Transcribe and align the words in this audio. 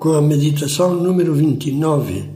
com 0.00 0.14
a 0.14 0.22
meditação 0.22 0.94
número 0.94 1.34
29 1.34 2.30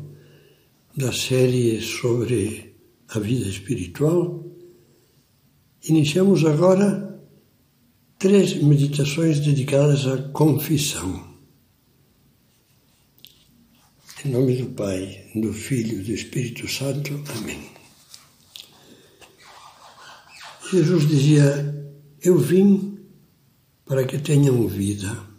da 0.94 1.10
série 1.10 1.80
sobre 1.80 2.76
a 3.08 3.18
vida 3.18 3.48
espiritual, 3.48 4.44
iniciamos 5.88 6.44
agora 6.44 7.18
três 8.18 8.62
meditações 8.62 9.40
dedicadas 9.40 10.06
à 10.06 10.18
confissão. 10.28 11.26
Em 14.26 14.28
nome 14.28 14.56
do 14.56 14.66
Pai, 14.72 15.30
do 15.34 15.50
Filho 15.54 16.00
e 16.00 16.04
do 16.04 16.12
Espírito 16.12 16.68
Santo. 16.68 17.18
Amém. 17.38 17.62
Jesus 20.70 21.08
dizia: 21.08 21.94
Eu 22.22 22.38
vim 22.38 22.98
para 23.86 24.04
que 24.04 24.18
tenham 24.18 24.68
vida. 24.68 25.33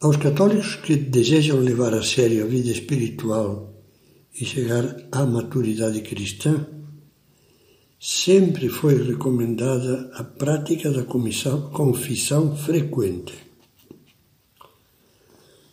Aos 0.00 0.16
católicos 0.16 0.76
que 0.76 0.94
desejam 0.94 1.58
levar 1.58 1.92
a 1.92 2.04
sério 2.04 2.44
a 2.44 2.46
vida 2.46 2.70
espiritual 2.70 3.74
e 4.32 4.44
chegar 4.44 5.08
à 5.10 5.26
maturidade 5.26 6.00
cristã, 6.02 6.68
sempre 7.98 8.68
foi 8.68 9.02
recomendada 9.02 10.08
a 10.14 10.22
prática 10.22 10.92
da 10.92 11.02
confissão 11.02 12.56
frequente. 12.56 13.34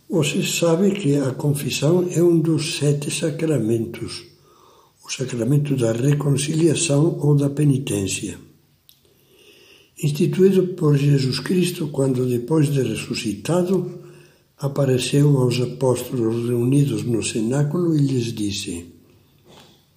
Você 0.10 0.42
sabe 0.42 0.90
que 0.92 1.18
a 1.18 1.32
confissão 1.32 2.08
é 2.10 2.24
um 2.24 2.40
dos 2.40 2.78
sete 2.78 3.12
sacramentos, 3.12 4.24
o 5.06 5.12
sacramento 5.12 5.76
da 5.76 5.92
reconciliação 5.92 7.20
ou 7.20 7.36
da 7.36 7.52
penitência. 7.52 8.40
Instituído 10.04 10.70
por 10.70 10.98
Jesus 10.98 11.40
Cristo 11.40 11.90
quando, 11.90 12.26
depois 12.26 12.74
de 12.74 12.82
ressuscitado, 12.82 14.05
apareceu 14.58 15.38
aos 15.38 15.60
apóstolos 15.60 16.48
reunidos 16.48 17.04
no 17.04 17.22
cenáculo 17.24 17.96
e 17.96 18.00
lhes 18.00 18.34
disse: 18.34 18.94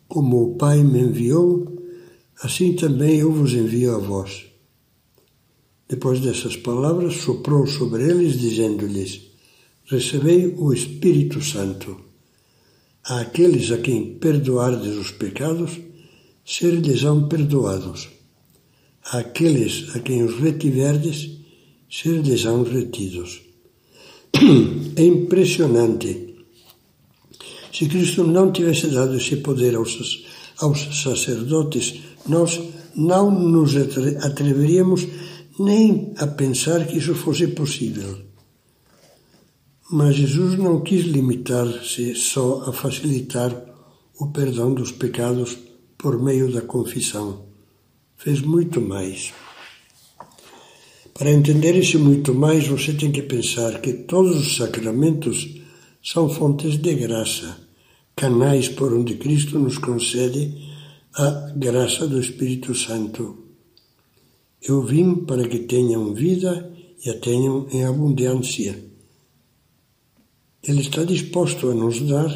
Como 0.08 0.42
o 0.42 0.54
Pai 0.56 0.82
me 0.82 1.00
enviou, 1.00 1.66
assim 2.42 2.74
também 2.74 3.18
eu 3.18 3.32
vos 3.32 3.52
envio 3.52 3.94
a 3.94 3.98
vós. 3.98 4.46
Depois 5.88 6.20
dessas 6.20 6.56
palavras, 6.56 7.16
soprou 7.16 7.66
sobre 7.66 8.02
eles, 8.08 8.38
dizendo-lhes: 8.38 9.22
Recebei 9.86 10.54
o 10.58 10.72
Espírito 10.72 11.40
Santo. 11.42 11.96
A 13.04 13.20
aqueles 13.20 13.70
a 13.70 13.78
quem 13.78 14.18
perdoardes 14.18 14.96
os 14.96 15.10
pecados, 15.12 15.80
ser-lhes-ão 16.44 17.26
perdoados. 17.26 18.08
A 19.04 19.20
aqueles 19.20 19.96
a 19.96 20.00
quem 20.00 20.22
os 20.22 20.38
retiverdes, 20.38 21.38
ser-lhes-ão 21.88 22.64
retidos. 22.64 23.47
É 24.96 25.04
impressionante. 25.04 26.34
Se 27.72 27.86
Cristo 27.86 28.24
não 28.24 28.50
tivesse 28.50 28.88
dado 28.88 29.16
esse 29.16 29.36
poder 29.36 29.76
aos, 29.76 30.24
aos 30.58 31.02
sacerdotes, 31.02 32.00
nós 32.26 32.60
não 32.94 33.30
nos 33.30 33.76
atreveríamos 33.76 35.06
nem 35.58 36.12
a 36.18 36.26
pensar 36.26 36.86
que 36.86 36.98
isso 36.98 37.14
fosse 37.14 37.48
possível. 37.48 38.18
Mas 39.90 40.16
Jesus 40.16 40.58
não 40.58 40.82
quis 40.82 41.04
limitar-se 41.04 42.14
só 42.14 42.64
a 42.68 42.72
facilitar 42.72 43.54
o 44.18 44.26
perdão 44.32 44.74
dos 44.74 44.92
pecados 44.92 45.56
por 45.96 46.20
meio 46.20 46.52
da 46.52 46.60
confissão. 46.60 47.46
Fez 48.16 48.40
muito 48.40 48.80
mais. 48.80 49.32
Para 51.18 51.32
entender 51.32 51.74
isso 51.74 51.98
muito 51.98 52.32
mais, 52.32 52.68
você 52.68 52.92
tem 52.92 53.10
que 53.10 53.22
pensar 53.22 53.80
que 53.80 53.92
todos 53.92 54.36
os 54.36 54.56
sacramentos 54.56 55.60
são 56.00 56.28
fontes 56.28 56.78
de 56.78 56.94
graça, 56.94 57.58
canais 58.14 58.68
por 58.68 58.92
onde 58.94 59.16
Cristo 59.16 59.58
nos 59.58 59.78
concede 59.78 60.56
a 61.14 61.52
graça 61.56 62.06
do 62.06 62.20
Espírito 62.20 62.72
Santo. 62.72 63.36
Eu 64.62 64.84
vim 64.84 65.16
para 65.16 65.48
que 65.48 65.58
tenham 65.58 66.14
vida 66.14 66.72
e 67.04 67.10
a 67.10 67.18
tenham 67.18 67.66
em 67.72 67.84
abundância. 67.84 68.78
Ele 70.62 70.82
está 70.82 71.02
disposto 71.02 71.68
a 71.68 71.74
nos 71.74 72.00
dar, 72.02 72.30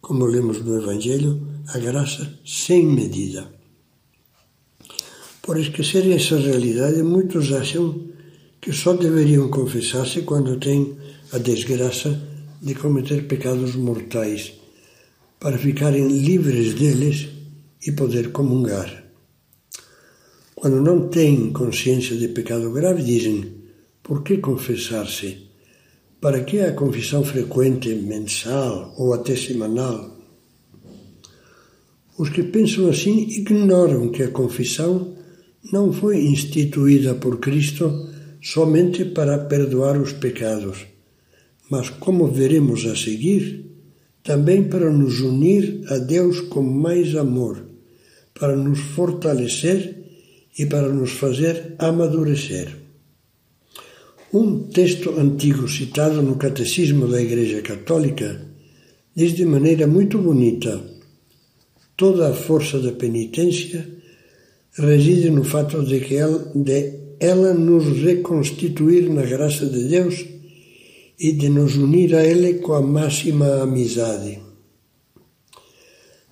como 0.00 0.24
lemos 0.24 0.64
no 0.64 0.76
Evangelho, 0.76 1.48
a 1.66 1.78
graça 1.78 2.38
sem 2.44 2.86
medida. 2.86 3.52
Por 5.44 5.60
esquecer 5.60 6.10
essa 6.10 6.38
realidade, 6.38 7.02
muitos 7.02 7.52
acham 7.52 8.13
que 8.64 8.72
só 8.72 8.94
deveriam 8.94 9.50
confessar-se 9.50 10.22
quando 10.22 10.58
têm 10.58 10.96
a 11.32 11.36
desgraça 11.36 12.18
de 12.62 12.74
cometer 12.74 13.26
pecados 13.26 13.76
mortais, 13.76 14.54
para 15.38 15.58
ficarem 15.58 16.08
livres 16.08 16.72
deles 16.72 17.28
e 17.86 17.92
poder 17.92 18.32
comungar. 18.32 19.04
Quando 20.54 20.80
não 20.80 21.08
têm 21.08 21.52
consciência 21.52 22.16
de 22.16 22.28
pecado 22.28 22.70
grave, 22.70 23.02
dizem: 23.02 23.52
por 24.02 24.22
que 24.22 24.38
confessar-se? 24.38 25.46
Para 26.18 26.42
que 26.42 26.60
a 26.60 26.72
confissão 26.72 27.22
frequente, 27.22 27.90
mensal 27.94 28.94
ou 28.96 29.12
até 29.12 29.36
semanal? 29.36 30.16
Os 32.16 32.30
que 32.30 32.44
pensam 32.44 32.88
assim 32.88 33.28
ignoram 33.28 34.08
que 34.08 34.22
a 34.22 34.30
confissão 34.30 35.14
não 35.70 35.92
foi 35.92 36.24
instituída 36.24 37.14
por 37.14 37.38
Cristo 37.40 38.13
somente 38.44 39.06
para 39.06 39.38
perdoar 39.38 39.98
os 39.98 40.12
pecados, 40.12 40.86
mas, 41.70 41.88
como 41.88 42.28
veremos 42.28 42.84
a 42.84 42.94
seguir, 42.94 43.64
também 44.22 44.64
para 44.64 44.92
nos 44.92 45.20
unir 45.20 45.80
a 45.88 45.96
Deus 45.96 46.42
com 46.42 46.62
mais 46.62 47.16
amor, 47.16 47.64
para 48.38 48.54
nos 48.54 48.78
fortalecer 48.78 49.96
e 50.58 50.66
para 50.66 50.90
nos 50.90 51.12
fazer 51.12 51.74
amadurecer. 51.78 52.68
Um 54.30 54.64
texto 54.64 55.18
antigo 55.18 55.66
citado 55.66 56.20
no 56.20 56.36
Catecismo 56.36 57.08
da 57.08 57.22
Igreja 57.22 57.62
Católica 57.62 58.46
diz 59.16 59.32
de 59.32 59.46
maneira 59.46 59.86
muito 59.86 60.18
bonita: 60.18 60.84
toda 61.96 62.28
a 62.28 62.34
força 62.34 62.78
da 62.78 62.92
penitência 62.92 63.88
reside 64.72 65.30
no 65.30 65.44
fato 65.44 65.82
de 65.82 66.00
que 66.00 66.16
ela, 66.16 66.52
de 66.54 67.03
ela 67.24 67.54
nos 67.54 67.84
reconstituir 68.02 69.08
na 69.08 69.22
graça 69.22 69.64
de 69.66 69.88
Deus 69.88 70.26
e 71.18 71.32
de 71.32 71.48
nos 71.48 71.76
unir 71.76 72.14
a 72.14 72.22
Ele 72.22 72.54
com 72.54 72.74
a 72.74 72.82
máxima 72.82 73.62
amizade. 73.62 74.40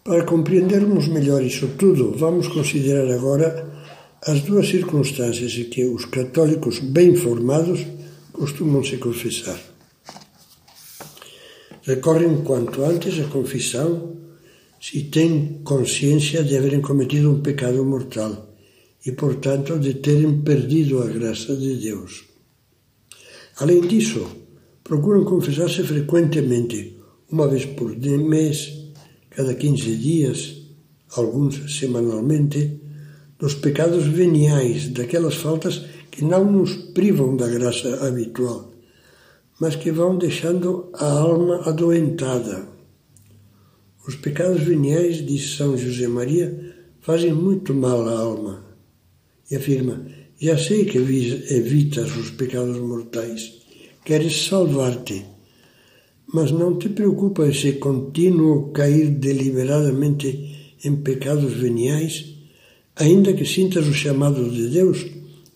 Para 0.05 0.25
compreendermos 0.25 1.09
melhor 1.09 1.43
isso 1.43 1.69
tudo, 1.79 2.13
vamos 2.13 2.49
considerar 2.49 3.09
agora 3.11 3.73
as 4.27 4.41
duas 4.43 4.69
circunstâncias 4.69 5.53
em 5.55 5.65
que 5.65 5.85
os 5.85 6.05
católicos 6.05 6.79
bem 6.79 7.17
formados 7.17 7.81
costumam 8.33 8.85
se 8.85 8.97
confessar. 8.99 9.61
Recorrem 11.83 12.43
quanto 12.45 12.85
antes 12.85 13.19
à 13.19 13.29
confissão 13.29 14.17
se 14.81 15.05
têm 15.05 15.61
consciência 15.65 16.45
de 16.45 16.57
haverem 16.57 16.81
cometido 16.81 17.31
um 17.31 17.41
pecado 17.41 17.85
mortal 17.85 18.52
e, 19.05 19.13
portanto, 19.13 19.79
de 19.79 19.95
terem 19.95 20.43
perdido 20.43 21.03
a 21.03 21.07
graça 21.07 21.57
de 21.57 21.77
Deus. 21.77 22.25
Além 23.57 23.81
disso, 23.83 24.25
procuram 24.85 25.25
confessar-se 25.25 25.83
frequentemente, 25.83 26.99
uma 27.31 27.49
vez 27.49 27.65
por 27.67 27.97
mês, 27.97 28.73
cada 29.31 29.55
15 29.55 29.97
dias, 29.97 30.57
alguns 31.17 31.79
semanalmente, 31.79 32.81
dos 33.39 33.55
pecados 33.55 34.07
veniais, 34.07 34.89
daquelas 34.89 35.35
faltas 35.35 35.85
que 36.11 36.25
não 36.25 36.51
nos 36.51 36.75
privam 36.95 37.37
da 37.37 37.49
graça 37.49 38.07
habitual, 38.07 38.73
mas 39.61 39.75
que 39.75 39.91
vão 39.91 40.17
deixando 40.17 40.91
a 40.95 41.11
alma 41.11 41.63
adoentada. 41.69 42.69
Os 44.07 44.15
pecados 44.17 44.63
veniais, 44.63 45.25
diz 45.25 45.57
São 45.57 45.77
José 45.77 46.07
Maria, 46.07 46.75
fazem 47.01 47.33
muito 47.33 47.75
mal 47.75 48.09
à 48.09 48.19
alma 48.19 48.72
e 49.53 49.57
afirma: 49.57 50.05
Já 50.41 50.57
sei 50.57 50.87
que 50.87 50.99
evitas 50.99 52.17
os 52.17 52.31
pecados 52.31 52.79
mortais, 52.79 53.53
queres 54.05 54.47
salvar-te, 54.47 55.25
mas 56.33 56.51
não 56.51 56.79
te 56.79 56.89
preocupa 56.89 57.47
esse 57.47 57.75
contínuo 57.75 58.73
cair 58.73 59.11
deliberadamente 59.11 60.77
em 60.83 60.97
pecados 60.97 61.53
veniais, 61.53 62.35
ainda 62.97 63.35
que 63.35 63.45
sintas 63.45 63.87
o 63.87 63.93
chamado 63.93 64.51
de 64.51 64.69
Deus 64.69 65.07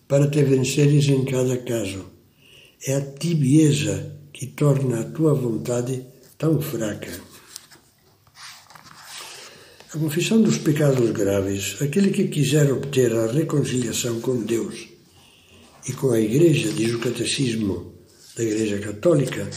para 0.07 0.27
te 0.27 0.43
venceres 0.43 1.09
em 1.09 1.25
cada 1.25 1.57
caso. 1.57 2.05
É 2.85 2.95
a 2.95 3.01
tibieza 3.01 4.13
que 4.31 4.45
torna 4.45 5.01
a 5.01 5.03
tua 5.03 5.33
vontade 5.33 6.03
tão 6.37 6.61
fraca. 6.61 7.26
A 9.93 9.97
confissão 9.97 10.41
dos 10.41 10.57
pecados 10.57 11.11
graves, 11.11 11.81
aquele 11.81 12.11
que 12.11 12.27
quiser 12.27 12.69
obter 12.73 13.13
a 13.13 13.31
reconciliação 13.31 14.19
com 14.19 14.43
Deus 14.43 14.89
e 15.87 15.93
com 15.93 16.11
a 16.11 16.19
Igreja, 16.19 16.73
diz 16.73 16.93
o 16.93 16.99
Catecismo 16.99 17.93
da 18.35 18.43
Igreja 18.43 18.79
Católica, 18.79 19.49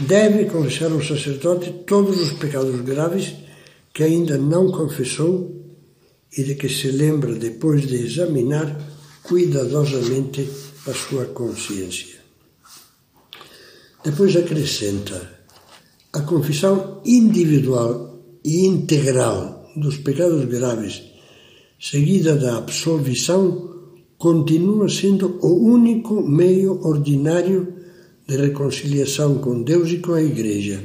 deve 0.00 0.44
confessar 0.44 0.92
ao 0.92 1.02
sacerdote 1.02 1.72
todos 1.86 2.20
os 2.20 2.34
pecados 2.34 2.82
graves 2.82 3.32
que 3.94 4.02
ainda 4.02 4.36
não 4.36 4.70
confessou 4.70 5.74
e 6.36 6.44
de 6.44 6.54
que 6.54 6.68
se 6.68 6.90
lembra 6.90 7.34
depois 7.34 7.86
de 7.86 7.96
examinar 7.96 8.78
cuidadosamente 9.22 10.46
a 10.86 10.92
sua 10.92 11.24
consciência. 11.24 12.20
Depois 14.04 14.36
acrescenta: 14.36 15.40
a 16.12 16.20
confissão 16.20 17.00
individual 17.06 18.15
e 18.46 18.64
integral 18.64 19.72
dos 19.74 19.98
pecados 19.98 20.44
graves, 20.44 21.02
seguida 21.80 22.36
da 22.36 22.58
absolvição, 22.58 23.74
continua 24.16 24.88
sendo 24.88 25.38
o 25.42 25.52
único 25.68 26.22
meio 26.22 26.80
ordinário 26.86 27.74
de 28.26 28.36
reconciliação 28.36 29.38
com 29.38 29.62
Deus 29.62 29.90
e 29.90 29.98
com 29.98 30.14
a 30.14 30.22
Igreja. 30.22 30.80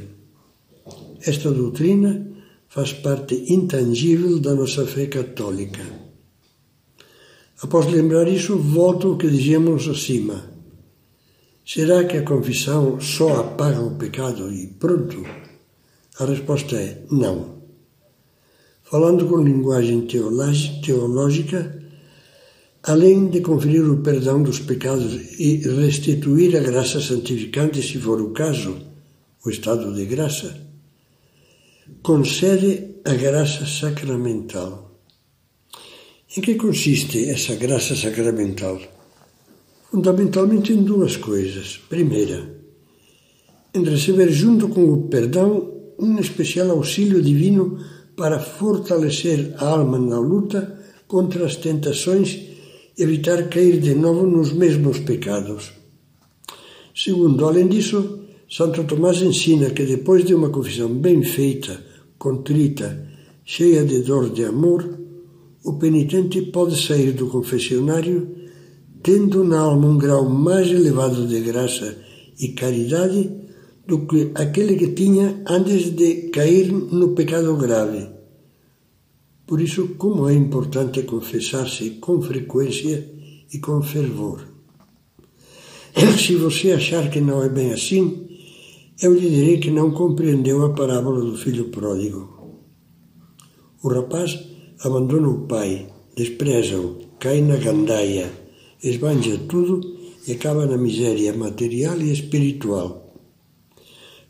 Esta 1.24 1.52
doutrina 1.52 2.26
faz 2.68 2.92
parte 2.92 3.34
intangível 3.48 4.40
da 4.40 4.54
nossa 4.54 4.84
fé 4.84 5.06
católica. 5.06 5.84
Após 7.62 7.86
lembrar 7.86 8.26
isso, 8.26 8.58
volto 8.58 9.08
ao 9.08 9.16
que 9.16 9.30
dizíamos 9.30 9.86
acima. 9.88 10.50
Será 11.64 12.02
que 12.04 12.16
a 12.16 12.24
confissão 12.24 13.00
só 13.00 13.40
apaga 13.40 13.80
o 13.80 13.96
pecado 13.96 14.52
e 14.52 14.66
pronto? 14.66 15.22
A 16.18 16.26
resposta 16.26 16.76
é 16.76 17.02
não. 17.10 17.62
Falando 18.82 19.26
com 19.26 19.42
linguagem 19.42 20.06
teológica, 20.06 21.82
além 22.82 23.30
de 23.30 23.40
conferir 23.40 23.90
o 23.90 24.02
perdão 24.02 24.42
dos 24.42 24.58
pecados 24.58 25.14
e 25.38 25.56
restituir 25.80 26.54
a 26.56 26.60
graça 26.60 27.00
santificante, 27.00 27.82
se 27.82 27.98
for 27.98 28.20
o 28.20 28.30
caso, 28.32 28.76
o 29.44 29.48
estado 29.48 29.94
de 29.94 30.04
graça, 30.04 30.54
concede 32.02 32.96
a 33.04 33.14
graça 33.14 33.64
sacramental. 33.64 35.00
Em 36.36 36.42
que 36.42 36.56
consiste 36.56 37.30
essa 37.30 37.54
graça 37.54 37.96
sacramental? 37.96 38.80
Fundamentalmente 39.90 40.72
em 40.72 40.82
duas 40.82 41.16
coisas. 41.16 41.78
Primeira, 41.88 42.62
em 43.74 43.82
receber 43.82 44.30
junto 44.30 44.68
com 44.68 44.84
o 44.92 45.08
perdão 45.08 45.81
um 45.98 46.18
especial 46.18 46.70
auxílio 46.70 47.22
divino 47.22 47.78
para 48.16 48.38
fortalecer 48.38 49.54
a 49.58 49.68
alma 49.68 49.98
na 49.98 50.18
luta 50.18 50.78
contra 51.06 51.44
as 51.44 51.56
tentações 51.56 52.38
evitar 52.98 53.48
cair 53.48 53.80
de 53.80 53.94
novo 53.94 54.26
nos 54.26 54.52
mesmos 54.52 54.98
pecados. 55.00 55.72
Segundo, 56.94 57.46
além 57.46 57.68
disso, 57.68 58.20
Santo 58.48 58.84
Tomás 58.84 59.22
ensina 59.22 59.70
que 59.70 59.84
depois 59.84 60.24
de 60.24 60.34
uma 60.34 60.50
confissão 60.50 60.88
bem 60.88 61.22
feita, 61.22 61.82
contrita, 62.18 63.08
cheia 63.44 63.84
de 63.84 64.00
dor 64.00 64.30
de 64.30 64.44
amor, 64.44 64.98
o 65.64 65.74
penitente 65.74 66.42
pode 66.42 66.80
sair 66.80 67.12
do 67.12 67.28
confessionário 67.28 68.42
tendo 69.02 69.42
na 69.42 69.60
alma 69.60 69.88
um 69.88 69.98
grau 69.98 70.28
mais 70.28 70.70
elevado 70.70 71.26
de 71.26 71.40
graça 71.40 71.96
e 72.38 72.48
caridade 72.48 73.41
do 73.86 74.06
que 74.06 74.30
aquele 74.34 74.76
que 74.76 74.88
tinha 74.88 75.42
antes 75.46 75.90
de 75.90 76.30
cair 76.30 76.72
no 76.72 77.14
pecado 77.14 77.56
grave 77.56 78.12
por 79.52 79.60
isso, 79.60 79.96
como 79.98 80.30
é 80.30 80.34
importante 80.34 81.02
confessar-se 81.02 81.90
com 82.00 82.22
frequência 82.22 83.06
e 83.52 83.58
com 83.58 83.82
fervor. 83.82 84.40
Se 86.18 86.36
você 86.36 86.72
achar 86.72 87.10
que 87.10 87.20
não 87.20 87.42
é 87.42 87.50
bem 87.50 87.70
assim, 87.70 88.28
eu 89.02 89.12
lhe 89.12 89.28
direi 89.28 89.58
que 89.58 89.70
não 89.70 89.90
compreendeu 89.90 90.64
a 90.64 90.72
parábola 90.72 91.20
do 91.20 91.36
filho 91.36 91.68
pródigo. 91.68 92.62
O 93.82 93.88
rapaz 93.88 94.38
abandona 94.80 95.28
o 95.28 95.46
pai, 95.46 95.86
despreza-o, 96.16 97.00
cai 97.18 97.42
na 97.42 97.56
gandaia, 97.56 98.32
esbanja 98.82 99.36
tudo 99.48 99.82
e 100.26 100.32
acaba 100.32 100.64
na 100.64 100.78
miséria 100.78 101.34
material 101.34 102.00
e 102.00 102.10
espiritual. 102.10 103.01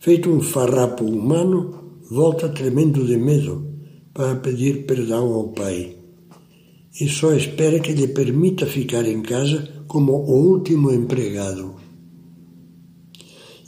Feito 0.03 0.29
um 0.29 0.41
farrapo 0.41 1.05
humano, 1.05 2.01
volta 2.11 2.49
tremendo 2.49 3.07
de 3.07 3.17
medo 3.17 3.65
para 4.13 4.35
pedir 4.35 4.85
perdão 4.85 5.33
ao 5.33 5.51
pai 5.51 5.95
e 7.01 7.09
só 7.09 7.33
espera 7.33 7.79
que 7.79 7.93
lhe 7.93 8.09
permita 8.09 8.67
ficar 8.67 9.07
em 9.07 9.23
casa 9.23 9.85
como 9.87 10.13
o 10.15 10.55
último 10.55 10.91
empregado. 10.91 11.77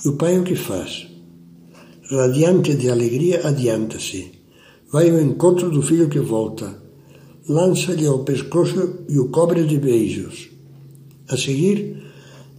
E 0.05 0.09
o 0.09 0.17
pai 0.17 0.37
o 0.41 0.43
que 0.43 0.57
faz? 0.57 1.07
Radiante 2.11 2.75
de 2.75 2.91
alegria, 2.91 3.47
adianta-se. 3.47 4.33
Vai 4.91 5.11
ao 5.11 5.21
encontro 5.21 5.71
do 5.71 5.83
filho 5.83 6.09
que 6.09 6.19
volta, 6.19 6.83
lança-lhe 7.49 8.09
ao 8.09 8.25
pescoço 8.25 9.05
e 9.09 9.21
o 9.21 9.29
cobre 9.29 9.63
de 9.69 9.79
beijos. 9.79 10.51
A 11.29 11.37
seguir, 11.37 12.03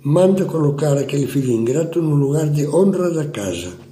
manda 0.06 0.46
colocar 0.46 0.98
aquele 0.98 1.28
filho 1.28 1.52
ingrato 1.52 2.02
no 2.02 2.16
lugar 2.16 2.48
de 2.50 2.66
honra 2.68 3.10
da 3.10 3.26
casa 3.26 3.86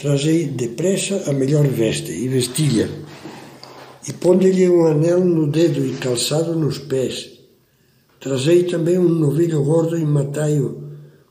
Trazei 0.00 0.46
depressa 0.46 1.28
a 1.28 1.32
melhor 1.32 1.66
veste 1.66 2.12
e 2.12 2.28
vestilha, 2.28 2.88
e 4.06 4.12
ponde-lhe 4.12 4.68
um 4.68 4.86
anel 4.86 5.24
no 5.24 5.50
dedo 5.50 5.84
e 5.84 5.94
calçado 5.94 6.54
nos 6.54 6.78
pés. 6.78 7.32
Trazei 8.20 8.62
também 8.62 8.96
um 8.96 9.08
novilho 9.08 9.60
gordo 9.64 9.98
e 9.98 10.04
matai-o. 10.06 10.84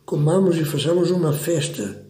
Comamos 0.06 0.58
e 0.58 0.66
façamos 0.66 1.12
uma 1.12 1.32
festa. 1.32 2.06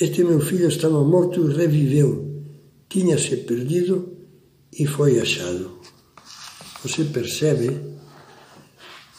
Este 0.00 0.24
meu 0.24 0.40
filho 0.40 0.66
estava 0.66 1.04
morto 1.04 1.48
e 1.48 1.54
reviveu. 1.54 2.42
Tinha-se 2.88 3.36
perdido 3.36 4.16
e 4.76 4.84
foi 4.84 5.20
achado. 5.20 5.78
Você 6.82 7.04
percebe? 7.04 7.91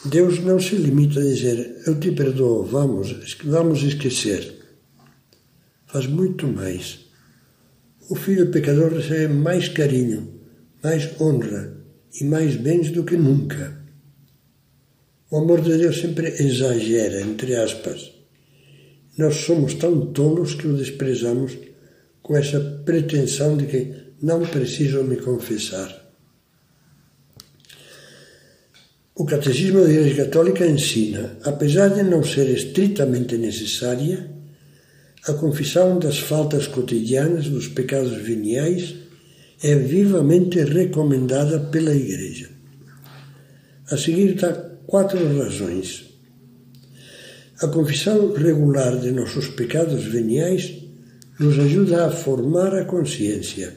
Deus 0.04 0.38
não 0.40 0.60
se 0.60 0.76
limita 0.76 1.20
a 1.20 1.22
dizer: 1.22 1.82
Eu 1.86 1.98
te 1.98 2.12
perdoo, 2.12 2.64
vamos, 2.64 3.36
vamos 3.44 3.82
esquecer 3.82 4.64
faz 5.94 6.08
muito 6.08 6.48
mais. 6.48 7.06
O 8.10 8.16
filho 8.16 8.50
pecador 8.50 8.92
recebe 8.92 9.32
mais 9.32 9.68
carinho, 9.68 10.40
mais 10.82 11.08
honra 11.20 11.72
e 12.20 12.24
mais 12.24 12.56
bens 12.56 12.90
do 12.90 13.04
que 13.04 13.16
nunca. 13.16 13.80
O 15.30 15.38
amor 15.38 15.60
de 15.60 15.78
Deus 15.78 16.00
sempre 16.00 16.30
exagera, 16.42 17.20
entre 17.20 17.54
aspas. 17.54 18.12
Nós 19.16 19.36
somos 19.36 19.74
tão 19.74 20.12
tolos 20.12 20.54
que 20.54 20.66
o 20.66 20.76
desprezamos 20.76 21.56
com 22.20 22.36
essa 22.36 22.58
pretensão 22.84 23.56
de 23.56 23.66
que 23.66 23.94
não 24.20 24.40
preciso 24.44 25.04
me 25.04 25.16
confessar. 25.18 26.03
O 29.16 29.24
Catecismo 29.24 29.80
da 29.80 29.88
Igreja 29.92 30.24
Católica 30.24 30.66
ensina, 30.66 31.38
apesar 31.44 31.90
de 31.90 32.02
não 32.02 32.24
ser 32.24 32.48
estritamente 32.48 33.36
necessária, 33.36 34.28
a 35.28 35.32
confissão 35.34 36.00
das 36.00 36.18
faltas 36.18 36.66
cotidianas, 36.66 37.48
dos 37.48 37.68
pecados 37.68 38.12
veniais, 38.20 38.96
é 39.62 39.76
vivamente 39.76 40.58
recomendada 40.64 41.60
pela 41.60 41.94
Igreja. 41.94 42.50
A 43.88 43.96
seguir 43.96 44.34
dá 44.34 44.52
quatro 44.84 45.38
razões. 45.38 46.06
A 47.62 47.68
confissão 47.68 48.32
regular 48.32 48.98
de 48.98 49.12
nossos 49.12 49.46
pecados 49.46 50.04
veniais 50.06 50.74
nos 51.38 51.56
ajuda 51.60 52.06
a 52.06 52.10
formar 52.10 52.74
a 52.74 52.84
consciência, 52.84 53.76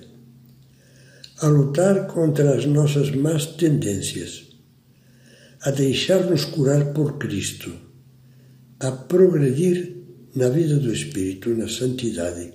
a 1.42 1.48
lutar 1.48 2.08
contra 2.08 2.56
as 2.56 2.66
nossas 2.66 3.12
más 3.12 3.46
tendências, 3.46 4.47
a 5.62 5.72
deixar-nos 5.72 6.46
curar 6.46 6.94
por 6.94 7.18
Cristo, 7.18 7.72
a 8.80 8.92
progredir 8.92 9.98
na 10.36 10.50
vida 10.50 10.78
do 10.78 10.94
Espírito, 10.94 11.50
na 11.50 11.68
santidade. 11.68 12.54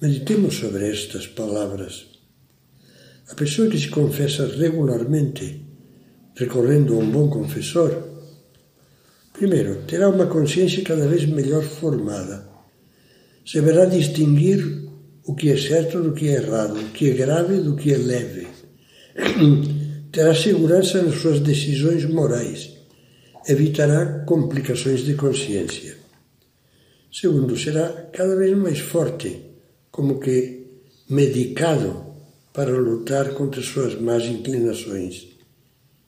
Meditemos 0.00 0.54
sobre 0.56 0.90
estas 0.90 1.26
palavras. 1.26 2.06
A 3.30 3.34
pessoa 3.34 3.68
que 3.70 3.78
se 3.78 3.88
confessa 3.88 4.46
regularmente, 4.46 5.64
recorrendo 6.34 6.94
a 6.94 6.98
um 6.98 7.10
bom 7.10 7.30
confessor, 7.30 8.08
primeiro, 9.32 9.82
terá 9.86 10.08
uma 10.08 10.26
consciência 10.26 10.82
cada 10.82 11.06
vez 11.06 11.24
melhor 11.26 11.62
formada. 11.62 12.48
Saberá 13.44 13.84
distinguir 13.84 14.86
o 15.24 15.34
que 15.34 15.50
é 15.50 15.56
certo 15.56 16.02
do 16.02 16.12
que 16.12 16.28
é 16.28 16.34
errado, 16.34 16.76
o 16.76 16.90
que 16.90 17.10
é 17.10 17.14
grave 17.14 17.60
do 17.60 17.76
que 17.76 17.92
é 17.92 17.98
leve. 17.98 18.48
terá 20.16 20.34
segurança 20.34 21.02
nas 21.02 21.20
suas 21.20 21.40
decisões 21.40 22.06
morais. 22.06 22.72
Evitará 23.46 24.24
complicações 24.24 25.04
de 25.04 25.12
consciência. 25.12 25.94
Segundo, 27.12 27.54
será 27.54 27.90
cada 28.14 28.34
vez 28.34 28.56
mais 28.56 28.78
forte, 28.78 29.42
como 29.90 30.18
que 30.18 30.68
medicado 31.10 32.14
para 32.50 32.70
lutar 32.70 33.34
contra 33.34 33.60
suas 33.60 33.94
más 34.00 34.24
inclinações, 34.24 35.28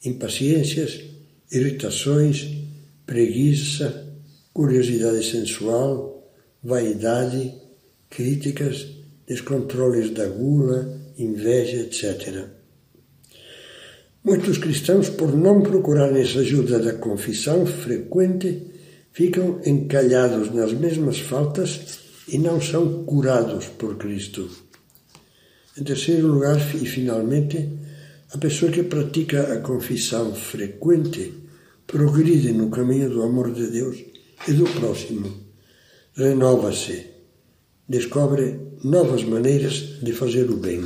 impaciências, 0.02 1.04
irritações, 1.52 2.48
preguiça, 3.04 4.06
curiosidade 4.54 5.22
sensual, 5.22 6.32
vaidade, 6.64 7.52
críticas, 8.08 8.86
descontroles 9.26 10.08
da 10.12 10.26
gula, 10.26 10.98
inveja, 11.18 11.76
etc. 11.76 12.56
Muitos 14.24 14.58
cristãos, 14.58 15.08
por 15.08 15.34
não 15.36 15.62
procurarem 15.62 16.20
essa 16.20 16.40
ajuda 16.40 16.78
da 16.78 16.94
confissão 16.94 17.64
frequente, 17.64 18.66
ficam 19.12 19.60
encalhados 19.64 20.52
nas 20.52 20.72
mesmas 20.72 21.18
faltas 21.20 21.98
e 22.28 22.36
não 22.36 22.60
são 22.60 23.04
curados 23.04 23.66
por 23.66 23.96
Cristo. 23.96 24.48
Em 25.78 25.84
terceiro 25.84 26.26
lugar, 26.26 26.58
e 26.74 26.84
finalmente, 26.84 27.68
a 28.32 28.38
pessoa 28.38 28.70
que 28.70 28.82
pratica 28.82 29.54
a 29.54 29.60
confissão 29.60 30.34
frequente 30.34 31.32
progride 31.86 32.52
no 32.52 32.68
caminho 32.68 33.08
do 33.08 33.22
amor 33.22 33.52
de 33.52 33.68
Deus 33.68 33.96
e 34.46 34.52
do 34.52 34.64
próximo, 34.64 35.32
renova-se, 36.14 37.06
descobre 37.88 38.58
novas 38.84 39.24
maneiras 39.24 40.00
de 40.02 40.12
fazer 40.12 40.50
o 40.50 40.56
bem. 40.56 40.84